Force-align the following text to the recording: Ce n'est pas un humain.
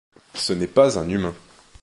Ce 0.33 0.51
n'est 0.51 0.65
pas 0.65 0.97
un 0.97 1.07
humain. 1.07 1.35